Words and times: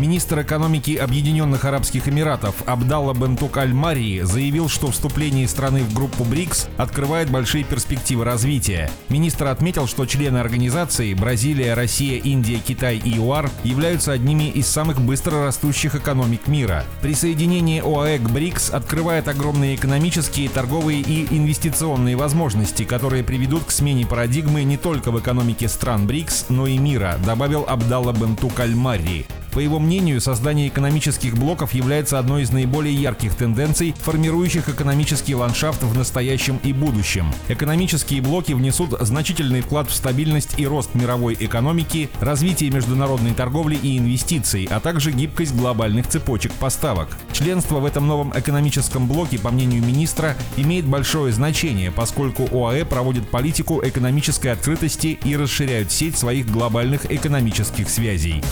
Министр 0.00 0.40
экономики 0.40 0.96
Объединенных 0.96 1.66
Арабских 1.66 2.08
Эмиратов 2.08 2.54
Абдалла 2.64 3.12
Бентук 3.12 3.58
Аль-Марии 3.58 4.22
заявил, 4.22 4.70
что 4.70 4.90
вступление 4.90 5.46
страны 5.46 5.82
в 5.82 5.92
группу 5.92 6.24
БРИКС 6.24 6.68
открывает 6.78 7.28
большие 7.28 7.64
перспективы 7.64 8.24
развития. 8.24 8.90
Министр 9.10 9.48
отметил, 9.48 9.86
что 9.86 10.06
члены 10.06 10.38
организации 10.38 11.12
Бразилия, 11.12 11.74
Россия, 11.74 12.18
Индия, 12.18 12.60
Китай 12.66 12.96
и 12.96 13.10
ЮАР 13.10 13.50
являются 13.62 14.12
одними 14.12 14.44
из 14.44 14.68
самых 14.68 15.02
быстро 15.02 15.44
растущих 15.44 15.94
экономик 15.94 16.46
мира. 16.46 16.86
Присоединение 17.02 17.82
ОАЭ 17.82 18.20
к 18.20 18.30
БРИКС 18.30 18.70
открывает 18.70 19.28
огромные 19.28 19.74
экономические, 19.74 20.48
торговые 20.48 21.02
и 21.02 21.26
инвестиционные 21.30 22.16
возможности, 22.16 22.84
которые 22.84 23.22
приведут 23.22 23.64
к 23.64 23.70
смене 23.70 24.06
парадигмы 24.06 24.62
не 24.62 24.78
только 24.78 25.10
в 25.10 25.20
экономике 25.20 25.68
стран 25.68 26.06
БРИКС, 26.06 26.46
но 26.48 26.66
и 26.66 26.78
мира, 26.78 27.18
добавил 27.26 27.66
Абдалла 27.68 28.12
Бентук 28.12 28.58
Аль-Марри. 28.60 29.26
По 29.52 29.58
его 29.58 29.78
мнению, 29.78 30.20
создание 30.20 30.68
экономических 30.68 31.36
блоков 31.36 31.74
является 31.74 32.18
одной 32.18 32.42
из 32.42 32.50
наиболее 32.50 32.94
ярких 32.94 33.34
тенденций, 33.34 33.94
формирующих 33.98 34.68
экономический 34.68 35.34
ландшафт 35.34 35.82
в 35.82 35.96
настоящем 35.96 36.60
и 36.62 36.72
будущем. 36.72 37.26
Экономические 37.48 38.22
блоки 38.22 38.52
внесут 38.52 38.94
значительный 39.00 39.60
вклад 39.60 39.90
в 39.90 39.94
стабильность 39.94 40.58
и 40.58 40.66
рост 40.66 40.94
мировой 40.94 41.36
экономики, 41.38 42.08
развитие 42.20 42.70
международной 42.70 43.34
торговли 43.34 43.76
и 43.76 43.98
инвестиций, 43.98 44.68
а 44.70 44.78
также 44.78 45.10
гибкость 45.10 45.54
глобальных 45.54 46.06
цепочек 46.06 46.52
поставок. 46.52 47.16
Членство 47.32 47.80
в 47.80 47.84
этом 47.84 48.06
новом 48.06 48.32
экономическом 48.38 49.08
блоке, 49.08 49.38
по 49.38 49.50
мнению 49.50 49.82
министра, 49.82 50.36
имеет 50.56 50.86
большое 50.86 51.32
значение, 51.32 51.90
поскольку 51.90 52.48
ОАЭ 52.52 52.84
проводит 52.84 53.28
политику 53.28 53.80
экономической 53.84 54.48
открытости 54.48 55.18
и 55.24 55.36
расширяют 55.36 55.90
сеть 55.90 56.16
своих 56.16 56.48
глобальных 56.50 57.10
экономических 57.10 57.88
связей. 57.88 58.42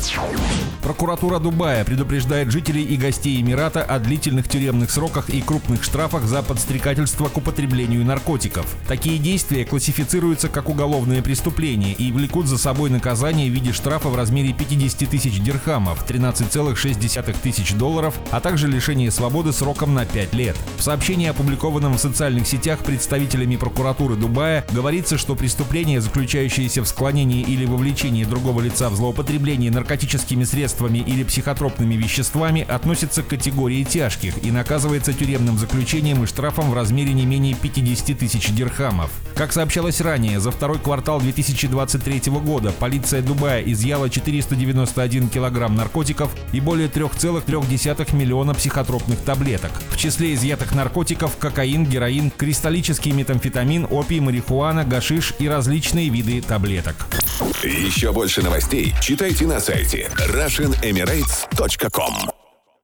Прокуратура 0.89 1.39
Дубая 1.39 1.85
предупреждает 1.85 2.51
жителей 2.51 2.83
и 2.83 2.97
гостей 2.97 3.39
Эмирата 3.43 3.83
о 3.83 3.99
длительных 3.99 4.49
тюремных 4.49 4.91
сроках 4.91 5.29
и 5.29 5.43
крупных 5.43 5.85
штрафах 5.85 6.25
за 6.25 6.43
подстрекательство 6.43 7.29
к 7.29 7.37
употреблению 7.37 8.07
наркотиков. 8.07 8.65
Такие 8.87 9.19
действия 9.19 9.67
классифицируются 9.67 10.49
как 10.49 10.71
уголовное 10.71 11.21
преступление 11.21 11.93
и 11.93 12.11
влекут 12.11 12.47
за 12.47 12.57
собой 12.57 12.89
наказание 12.89 13.51
в 13.51 13.53
виде 13.53 13.75
штрафа 13.75 14.09
в 14.09 14.17
размере 14.17 14.55
50 14.55 15.11
тысяч 15.11 15.39
дирхамов, 15.43 16.09
13,6 16.09 17.37
тысяч 17.43 17.75
долларов, 17.75 18.15
а 18.31 18.41
также 18.41 18.67
лишение 18.67 19.11
свободы 19.11 19.53
сроком 19.53 19.93
на 19.93 20.07
5 20.07 20.33
лет. 20.33 20.57
В 20.79 20.83
сообщении, 20.83 21.29
опубликованном 21.29 21.99
в 21.99 22.01
социальных 22.01 22.47
сетях 22.47 22.79
представителями 22.79 23.57
прокуратуры 23.57 24.17
Дубая, 24.17 24.65
говорится, 24.73 25.19
что 25.19 25.35
преступление, 25.35 26.01
заключающееся 26.01 26.81
в 26.81 26.89
склонении 26.89 27.43
или 27.43 27.67
вовлечении 27.67 28.25
другого 28.25 28.63
лица 28.63 28.89
в 28.89 28.97
злоупотребление 28.97 29.71
наркотическими 29.71 30.45
средствами, 30.45 30.78
лекарствами 30.79 30.99
или 30.99 31.25
психотропными 31.25 31.95
веществами 31.95 32.65
относится 32.69 33.23
к 33.23 33.29
категории 33.29 33.85
тяжких 33.85 34.45
и 34.45 34.51
наказывается 34.51 35.13
тюремным 35.13 35.59
заключением 35.59 36.23
и 36.23 36.27
штрафом 36.27 36.71
в 36.71 36.75
размере 36.75 37.13
не 37.13 37.27
менее 37.27 37.55
50 37.55 38.19
тысяч 38.19 38.51
дирхамов. 38.51 39.11
Как 39.35 39.53
сообщалось 39.53 40.01
ранее, 40.01 40.41
за 40.41 40.51
второй 40.51 40.79
квартал 40.79 41.21
2023 41.21 42.33
года 42.33 42.73
полиция 42.73 43.23
Дубая 43.23 43.63
изъяла 43.63 44.11
491 44.11 45.29
килограмм 45.29 45.75
наркотиков 45.75 46.31
и 46.53 46.61
более 46.61 46.89
3,3 46.89 48.15
миллиона 48.15 48.55
психотропных 48.55 49.19
таблеток. 49.21 49.71
В 49.91 49.97
числе 49.97 50.35
изъятых 50.35 50.75
наркотиков 50.75 51.37
кокаин, 51.39 51.85
героин, 51.85 52.31
кристаллический 52.31 53.13
метамфетамин, 53.13 53.87
опий, 53.91 54.21
марихуана, 54.21 54.85
гашиш 54.85 55.35
и 55.39 55.49
различные 55.49 56.09
виды 56.09 56.41
таблеток. 56.41 57.07
Еще 57.63 58.13
больше 58.13 58.43
новостей 58.43 58.95
читайте 59.01 59.47
на 59.47 59.61
сайте 59.61 60.11
RussianEmirates.com 60.69 62.38